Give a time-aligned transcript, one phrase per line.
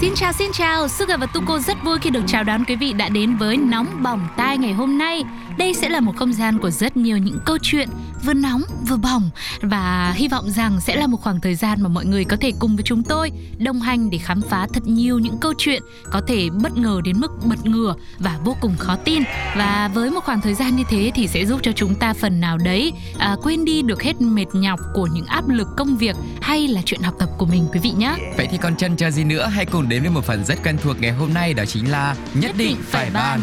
[0.00, 2.92] Xin chào xin chào, Sugar và Tuko rất vui khi được chào đón quý vị
[2.92, 5.22] đã đến với Nóng Bỏng Tai ngày hôm nay.
[5.58, 7.88] Đây sẽ là một không gian của rất nhiều những câu chuyện
[8.24, 11.88] vừa nóng vừa bỏng và hy vọng rằng sẽ là một khoảng thời gian mà
[11.88, 15.18] mọi người có thể cùng với chúng tôi đồng hành để khám phá thật nhiều
[15.18, 18.96] những câu chuyện có thể bất ngờ đến mức bật ngửa và vô cùng khó
[18.96, 19.22] tin.
[19.56, 22.40] Và với một khoảng thời gian như thế thì sẽ giúp cho chúng ta phần
[22.40, 26.16] nào đấy à, quên đi được hết mệt nhọc của những áp lực công việc
[26.40, 28.14] hay là chuyện học tập của mình quý vị nhé.
[28.36, 30.76] Vậy thì còn chân chờ gì nữa hãy cùng đến với một phần rất quen
[30.82, 33.40] thuộc ngày hôm nay đó chính là Nhất định phải bàn.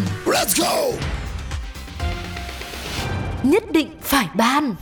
[3.43, 4.75] Nhất định phải ban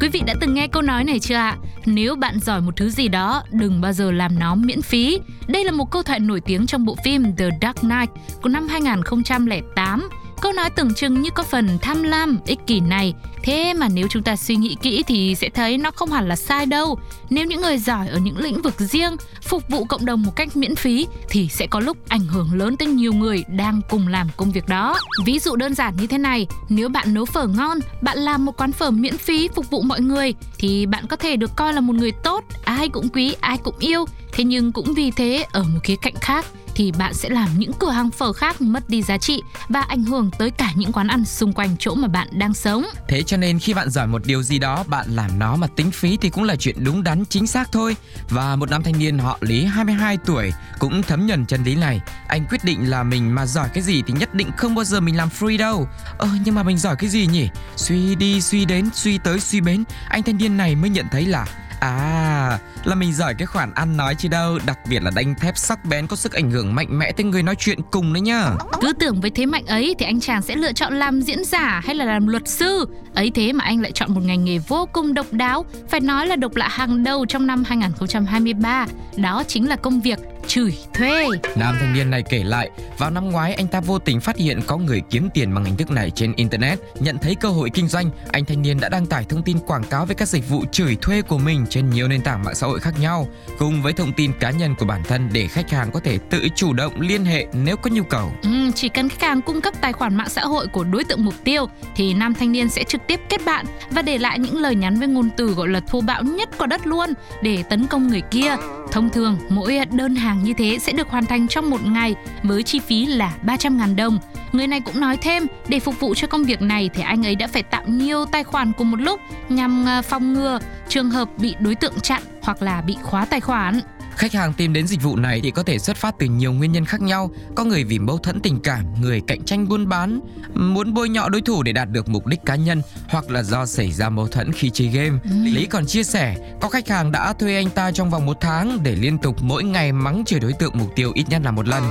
[0.00, 1.56] Quý vị đã từng nghe câu nói này chưa ạ?
[1.86, 5.18] Nếu bạn giỏi một thứ gì đó, đừng bao giờ làm nó miễn phí.
[5.48, 8.10] Đây là một câu thoại nổi tiếng trong bộ phim The Dark Knight
[8.42, 10.08] của năm 2008.
[10.42, 13.14] Câu nói tưởng chừng như có phần tham lam, ích kỷ này.
[13.42, 16.36] Thế mà nếu chúng ta suy nghĩ kỹ thì sẽ thấy nó không hẳn là
[16.36, 16.98] sai đâu.
[17.30, 20.56] Nếu những người giỏi ở những lĩnh vực riêng phục vụ cộng đồng một cách
[20.56, 24.28] miễn phí thì sẽ có lúc ảnh hưởng lớn tới nhiều người đang cùng làm
[24.36, 24.96] công việc đó.
[25.24, 28.56] Ví dụ đơn giản như thế này, nếu bạn nấu phở ngon, bạn làm một
[28.56, 31.80] quán phở miễn phí phục vụ mọi người thì bạn có thể được coi là
[31.80, 34.04] một người tốt, ai cũng quý, ai cũng yêu.
[34.32, 37.72] Thế nhưng cũng vì thế ở một khía cạnh khác thì bạn sẽ làm những
[37.78, 41.08] cửa hàng phở khác mất đi giá trị và ảnh hưởng tới cả những quán
[41.08, 42.86] ăn xung quanh chỗ mà bạn đang sống.
[43.08, 45.90] Thế cho nên khi bạn giỏi một điều gì đó, bạn làm nó mà tính
[45.90, 47.96] phí thì cũng là chuyện đúng đắn chính xác thôi.
[48.30, 52.00] Và một nam thanh niên họ Lý 22 tuổi cũng thấm nhuần chân lý này.
[52.28, 55.00] Anh quyết định là mình mà giỏi cái gì thì nhất định không bao giờ
[55.00, 55.88] mình làm free đâu.
[56.18, 57.48] Ờ nhưng mà mình giỏi cái gì nhỉ?
[57.76, 61.26] Suy đi suy đến, suy tới suy bến, anh thanh niên này mới nhận thấy
[61.26, 61.46] là
[61.82, 65.58] À, là mình giỏi cái khoản ăn nói chứ đâu Đặc biệt là đanh thép
[65.58, 68.50] sắc bén có sức ảnh hưởng mạnh mẽ tới người nói chuyện cùng đấy nhá
[68.80, 71.80] Cứ tưởng với thế mạnh ấy thì anh chàng sẽ lựa chọn làm diễn giả
[71.84, 72.86] hay là làm luật sư.
[73.14, 76.26] Ấy thế mà anh lại chọn một ngành nghề vô cùng độc đáo, phải nói
[76.26, 78.86] là độc lạ hàng đầu trong năm 2023.
[79.16, 81.26] Đó chính là công việc chửi thuê.
[81.56, 84.60] Nam thanh niên này kể lại, vào năm ngoái anh ta vô tình phát hiện
[84.66, 86.78] có người kiếm tiền bằng hình thức này trên internet.
[87.00, 89.84] Nhận thấy cơ hội kinh doanh, anh thanh niên đã đăng tải thông tin quảng
[89.84, 92.66] cáo về các dịch vụ chửi thuê của mình trên nhiều nền tảng mạng xã
[92.66, 95.90] hội khác nhau, cùng với thông tin cá nhân của bản thân để khách hàng
[95.92, 98.32] có thể tự chủ động liên hệ nếu có nhu cầu.
[98.42, 101.24] Ừ, chỉ cần khách hàng cung cấp tài khoản mạng xã hội của đối tượng
[101.24, 101.66] mục tiêu
[101.96, 104.98] thì nam thanh niên sẽ trực tiếp kết bạn và để lại những lời nhắn
[104.98, 108.22] với ngôn từ gọi là thô bạo nhất quả đất luôn để tấn công người
[108.30, 108.56] kia.
[108.92, 112.62] Thông thường, mỗi đơn hàng như thế sẽ được hoàn thành trong một ngày với
[112.62, 114.18] chi phí là 300.000 đồng.
[114.52, 117.36] Người này cũng nói thêm, để phục vụ cho công việc này thì anh ấy
[117.36, 120.58] đã phải tạo nhiều tài khoản cùng một lúc nhằm à, phòng ngừa
[120.88, 123.80] trường hợp bị đối tượng chặn hoặc là bị khóa tài khoản.
[124.16, 126.72] Khách hàng tìm đến dịch vụ này thì có thể xuất phát từ nhiều nguyên
[126.72, 127.30] nhân khác nhau.
[127.54, 130.20] Có người vì mâu thuẫn tình cảm, người cạnh tranh buôn bán,
[130.54, 133.66] muốn bôi nhọ đối thủ để đạt được mục đích cá nhân hoặc là do
[133.66, 135.18] xảy ra mâu thuẫn khi chơi game.
[135.44, 138.78] Lý còn chia sẻ, có khách hàng đã thuê anh ta trong vòng một tháng
[138.82, 141.68] để liên tục mỗi ngày mắng chửi đối tượng mục tiêu ít nhất là một
[141.68, 141.82] lần.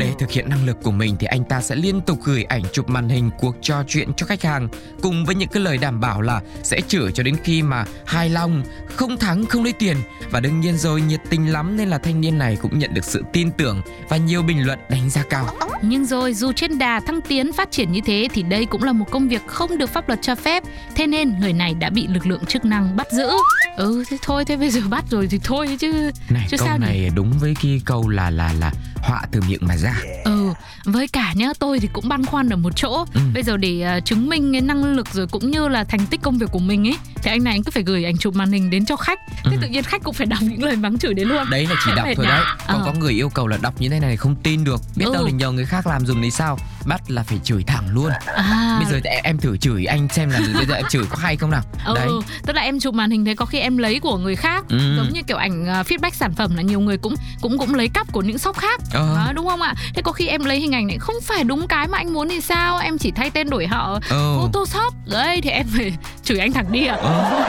[0.00, 2.62] Để thực hiện năng lực của mình thì anh ta sẽ liên tục gửi ảnh
[2.72, 4.68] chụp màn hình cuộc trò chuyện cho khách hàng
[5.02, 8.28] cùng với những cái lời đảm bảo là sẽ chửi cho đến khi mà hài
[8.28, 8.62] lòng,
[8.94, 9.96] không thắng không lấy tiền
[10.30, 13.04] và đương nhiên rồi nhiệt tình lắm nên là thanh niên này cũng nhận được
[13.04, 15.46] sự tin tưởng và nhiều bình luận đánh giá cao.
[15.82, 18.92] Nhưng rồi dù trên đà thăng tiến phát triển như thế thì đây cũng là
[18.92, 20.62] một công việc không được pháp luật cho phép.
[20.94, 23.28] Thế nên người này đã bị lực lượng chức năng bắt giữ.
[23.76, 26.10] Ừ thế thôi thế bây giờ bắt rồi thì thôi chứ.
[26.30, 26.84] Này Chứ câu sao nhỉ?
[26.86, 29.94] này đúng với cái câu là là là họa từ miệng mà ra.
[30.24, 30.48] Ừ,
[30.84, 33.04] với cả nhá, tôi thì cũng băn khoăn ở một chỗ.
[33.14, 33.20] Ừ.
[33.34, 36.22] Bây giờ để ờ, chứng minh cái năng lực rồi cũng như là thành tích
[36.22, 38.52] công việc của mình ấy, thì anh này anh cứ phải gửi ảnh chụp màn
[38.52, 39.18] hình đến cho khách.
[39.44, 39.58] Thế Ừ.
[39.62, 41.44] tự nhiên khách cũng phải đọc những lời mắng chửi đấy luôn.
[41.50, 42.40] Đấy là chỉ đọc thôi đấy.
[42.68, 42.82] Còn Ờ.
[42.86, 44.80] có người yêu cầu là đọc như thế này không tin được.
[44.96, 45.12] Biết Ừ.
[45.14, 46.58] đâu là nhờ người khác làm dùng thì sao?
[46.86, 48.10] Bắt là phải chửi thẳng luôn.
[48.26, 51.16] À, Bây giờ em, em thử chửi anh xem là bây giờ em chửi có
[51.20, 51.62] hay không nào?
[51.84, 52.08] Ừ, Đấy.
[52.46, 54.96] tức là em chụp màn hình thế có khi em lấy của người khác Ừ.
[54.96, 57.88] giống như kiểu ảnh ờ, feedback sản phẩm là nhiều người cũng cũng cũng lấy
[57.88, 59.16] cắp của những shop khác Ờ.
[59.26, 61.68] Đó, đúng không ạ thế có khi em lấy hình ảnh này không phải đúng
[61.68, 64.36] cái mà anh muốn thì sao em chỉ thay tên đổi họ Ờ.
[64.40, 65.92] photoshop đấy thì em phải
[66.24, 67.46] chửi anh thẳng đi à Ờ.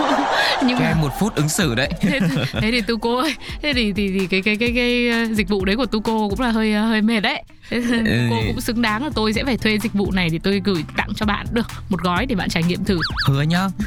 [0.65, 1.89] nhưng mà một phút ứng xử đấy.
[2.01, 2.19] thế,
[2.53, 5.49] thế thì tu cô ơi thế thì thì, thì cái cái cái cái ờ, dịch
[5.49, 7.43] vụ đấy của tu cô cũng là hơi ờ, hơi mệt đấy
[8.29, 10.83] cô cũng xứng đáng là tôi sẽ phải thuê dịch vụ này để tôi gửi
[10.97, 12.99] tặng cho bạn được một gói để bạn trải nghiệm thử.
[13.27, 13.67] Hứa nhá.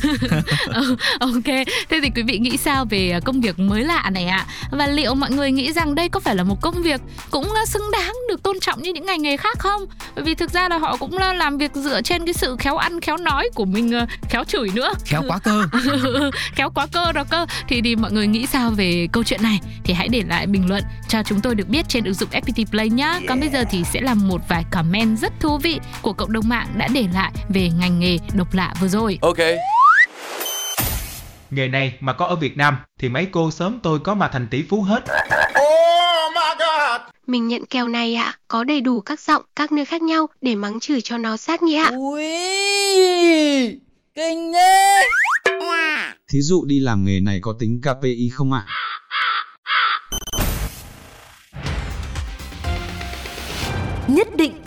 [0.66, 1.66] Ừ, ok.
[1.88, 4.46] Thế thì quý vị nghĩ sao về công việc mới lạ này ạ?
[4.70, 7.00] Và liệu mọi người nghĩ rằng đây có phải là một công việc
[7.30, 9.86] cũng xứng đáng được tôn trọng như những ngành nghề khác không?
[10.14, 13.00] Bởi vì thực ra là họ cũng làm việc dựa trên cái sự khéo ăn
[13.00, 13.92] khéo nói của mình
[14.28, 14.92] khéo chửi nữa.
[15.04, 15.66] Khéo quá cơ.
[16.54, 17.46] Khéo quá cơ đó cơ.
[17.68, 19.60] Thì thì mọi người nghĩ sao về câu chuyện này?
[19.84, 22.66] Thì hãy để lại bình luận cho chúng tôi được biết trên ứng dụng FPT
[22.70, 23.20] Play nhá.
[23.28, 26.48] Còn bây giờ thì sẽ là một vài comment rất thú vị của cộng đồng
[26.48, 29.38] mạng đã để lại về ngành nghề độc lạ vừa rồi Ok
[31.50, 34.46] Nghề này mà có ở Việt Nam thì mấy cô sớm tôi có mà thành
[34.50, 35.04] tỷ phú hết.
[37.26, 40.54] Mình nhận kèo này ạ, có đầy đủ các giọng, các nơi khác nhau để
[40.54, 41.90] mắng chửi cho nó sát nghĩa ạ.
[41.90, 42.24] Ui,
[44.14, 45.02] kinh thế.
[46.32, 48.66] Thí dụ đi làm nghề này có tính KPI không ạ?
[48.66, 48.93] Nhất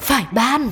[0.07, 0.69] phải ban.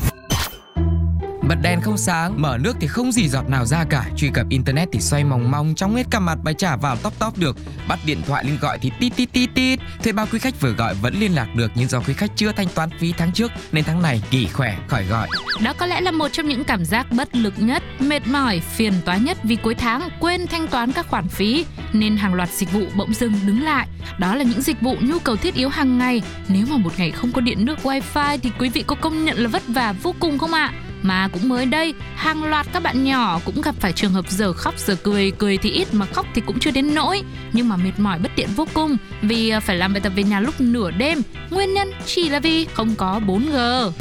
[1.56, 4.06] Bật đèn không sáng, mở nước thì không gì giọt nào ra cả.
[4.18, 6.38] Truy cập internet thì xoay mòng mong trong hết cả mặt.
[6.44, 7.58] Bài trả vào top top được.
[7.88, 9.80] Bắt điện thoại lên gọi thì tít tít tít tít.
[10.04, 11.72] Thuê bao quý khách vừa gọi vẫn liên lạc được.
[11.76, 14.78] Nhưng do quý khách chưa thanh toán phí tháng trước Nên tháng này nghỉ khỏe
[14.88, 15.28] khỏi gọi.
[15.64, 18.94] Đó có lẽ là một trong những cảm giác bất lực nhất Mệt mỏi, phiền
[19.06, 22.74] toái nhất vì cuối tháng quên thanh toán các khoản phí Nên hàng loạt dịch
[22.74, 23.88] vụ bỗng dưng đứng lại.
[24.20, 26.22] Đó là những dịch vụ nhu cầu thiết yếu hàng ngày.
[26.48, 29.38] Nếu mà một ngày không có điện nước wifi Thì quý vị có công nhận
[29.38, 30.74] là vất vả vô cùng không ạ?
[30.74, 30.85] À?
[31.06, 34.54] Mà cũng mới đây, hàng loạt các bạn nhỏ cũng gặp phải trường hợp giờ
[34.54, 37.22] khóc giờ cười, cười thì ít mà khóc thì cũng chưa đến nỗi,
[37.54, 40.24] nhưng mà mệt mỏi bất tiện vô cùng vì à, phải làm bài tập về
[40.24, 41.22] nhà lúc nửa đêm.
[41.50, 43.92] Nguyên nhân chỉ là vì không có 4G.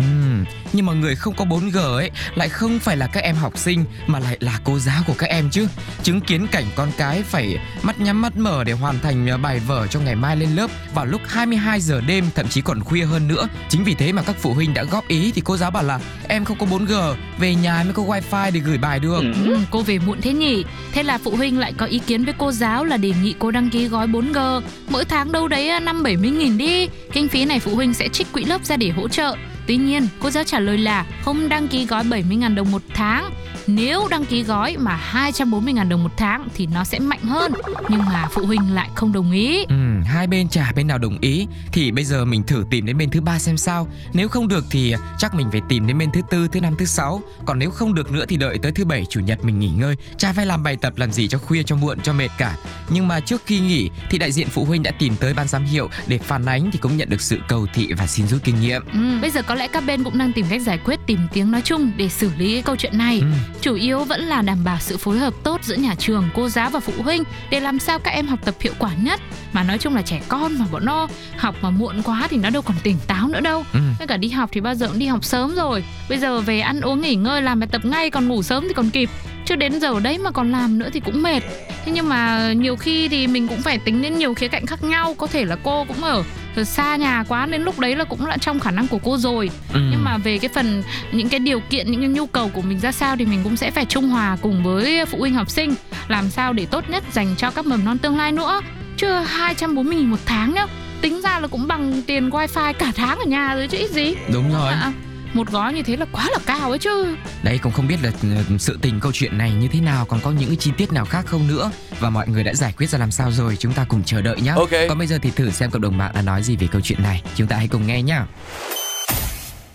[0.73, 3.85] Nhưng mà người không có 4G ấy lại không phải là các em học sinh
[4.07, 5.67] mà lại là cô giáo của các em chứ.
[6.03, 9.61] Chứng kiến cảnh con cái phải mắt nhắm mắt mở để hoàn thành à, bài
[9.67, 13.05] vở cho ngày mai lên lớp vào lúc 22 giờ đêm thậm chí còn khuya
[13.05, 13.49] hơn nữa.
[13.69, 16.01] Chính vì thế mà các phụ huynh đã góp ý thì cô giáo bảo là
[16.29, 19.23] em không có 4G, về nhà mới có wifi để gửi bài được.
[19.45, 20.65] Ừ, cô về muộn thế nhỉ?
[20.93, 23.51] Thế là phụ huynh lại có ý kiến với cô giáo là đề nghị cô
[23.51, 24.61] đăng ký gói 4G.
[24.89, 26.89] Mỗi tháng đâu đấy 5 70 nghìn đi.
[27.13, 29.37] Kinh phí này phụ huynh sẽ trích quỹ lớp ra để hỗ trợ.
[29.67, 33.31] Tuy nhiên, cô giáo trả lời là không đăng ký gói 70.000 đồng một tháng
[33.67, 35.01] nếu đăng ký gói mà
[35.33, 37.53] 240.000 đồng một tháng thì nó sẽ mạnh hơn.
[37.89, 39.65] Nhưng mà phụ huynh lại không đồng ý.
[39.69, 39.75] Ừ,
[40.05, 41.47] Hai bên trả bên nào đồng ý.
[41.73, 43.89] Thì bây giờ mình thử tìm đến bên thứ ba xem sao.
[44.13, 46.85] Nếu không được thì chắc mình phải tìm đến bên thứ tư, thứ năm, thứ
[46.85, 47.23] sáu.
[47.47, 49.97] Còn nếu không được nữa thì đợi tới thứ bảy, chủ nhật mình nghỉ ngơi.
[50.19, 52.57] Chả phải làm bài tập làm gì cho khuya, cho muộn, cho mệt cả.
[52.89, 55.65] Nhưng mà trước khi nghỉ thì đại diện phụ huynh đã tìm tới ban giám
[55.65, 58.61] hiệu Để phản ánh thì cũng nhận được sự cầu thị và xin rút kinh
[58.61, 58.83] nghiệm.
[58.93, 61.51] Ừ, Bây giờ có lẽ các bên cũng đang tìm cách giải quyết tìm tiếng
[61.51, 63.19] nói chung để xử lý câu chuyện này.
[63.21, 63.27] Ừ
[63.65, 66.71] chủ yếu vẫn là đảm bảo sự phối hợp tốt giữa nhà trường cô giáo
[66.71, 69.21] và phụ huynh để làm sao các em học tập hiệu quả nhất.
[69.53, 72.51] Mà nói chung là trẻ con mà bọn nó học mà muộn quá thì nó
[72.51, 73.65] đâu còn tỉnh táo nữa đâu.
[73.73, 73.81] Ừ.
[74.09, 75.85] cả đi học thì bao giờ cũng đi học sớm rồi.
[76.09, 78.75] Bây giờ về ăn uống nghỉ ngơi làm bài tập ngay còn ngủ sớm thì
[78.75, 79.11] còn kịp.
[79.45, 81.41] Chứ đến giờ đấy mà còn làm nữa thì cũng mệt.
[81.85, 84.85] Thế nhưng mà nhiều khi thì mình cũng phải tính đến nhiều khía cạnh khác
[84.85, 85.15] nhau.
[85.19, 86.23] Có thể là cô cũng ở
[86.63, 89.51] xa nhà quá đến lúc đấy là cũng là trong khả năng của cô rồi.
[89.73, 89.81] Ừ.
[89.91, 92.81] nhưng mà về cái phần những cái điều kiện những cái nhu cầu của mình
[92.81, 95.75] ra sao thì mình cũng sẽ phải trung hòa cùng với phụ huynh học sinh.
[96.09, 98.61] Làm sao để tốt nhất dành cho các mầm non tương lai nữa.
[98.97, 100.67] Chứ 240 nghìn một tháng nhá
[101.01, 104.15] tính ra là cũng bằng tiền wifi cả tháng ở nhà rồi chứ ít gì.
[104.33, 104.73] Đúng rồi.
[104.73, 104.93] À,
[105.35, 107.17] một gói như thế là quá là cao ấy chứ.
[107.43, 108.29] Đấy cũng không biết là ừ,
[108.59, 111.27] sự tình câu chuyện này như thế nào Còn có những chi tiết nào khác
[111.27, 114.03] không nữa Và mọi người đã giải quyết ra làm sao rồi Chúng ta cùng
[114.05, 116.43] chờ đợi nhé Ok Còn bây giờ thì thử xem cộng đồng mạng đã nói
[116.43, 118.21] gì về câu chuyện này Chúng ta hãy cùng nghe nhé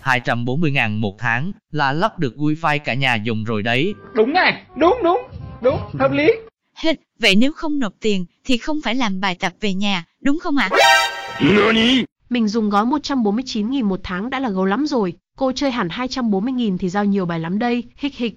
[0.00, 3.94] 240 ngàn một tháng là lắp được wifi cả nhà dùng rồi đấy.
[4.14, 5.20] Đúng này, đúng đúng,
[5.60, 6.26] đúng, hợp lý.
[6.74, 10.38] Hết, vậy nếu không nộp tiền thì không phải làm bài tập về nhà, đúng
[10.38, 10.68] không ạ?
[10.72, 10.78] À?
[12.30, 16.78] Mình dùng gói 149.000 một tháng đã là gấu lắm rồi, cô chơi hẳn 240.000
[16.78, 18.34] thì giao nhiều bài lắm đây, hích hích.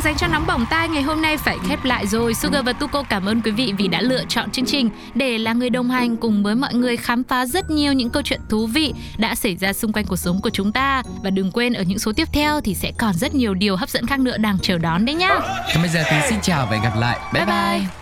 [0.00, 2.34] Lượng dành cho nóng bỏng tai ngày hôm nay phải khép lại rồi.
[2.34, 5.52] Sugar và Tuko cảm ơn quý vị vì đã lựa chọn chương trình để là
[5.52, 8.66] người đồng hành cùng với mọi người khám phá rất nhiều những câu chuyện thú
[8.66, 11.02] vị đã xảy ra xung quanh cuộc sống của chúng ta.
[11.22, 13.88] Và đừng quên ở những số tiếp theo thì sẽ còn rất nhiều điều hấp
[13.88, 15.38] dẫn khác nữa đang chờ đón đấy nhá.
[15.74, 17.18] Còn bây giờ thì xin chào và hẹn gặp lại.
[17.32, 17.54] Bye bye.
[17.54, 17.78] bye.
[17.78, 17.99] bye.